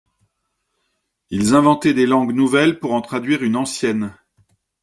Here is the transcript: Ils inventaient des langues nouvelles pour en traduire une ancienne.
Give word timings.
Ils 1.29 1.53
inventaient 1.53 1.93
des 1.93 2.07
langues 2.07 2.33
nouvelles 2.33 2.79
pour 2.79 2.93
en 2.95 3.01
traduire 3.01 3.43
une 3.43 3.55
ancienne. 3.55 4.15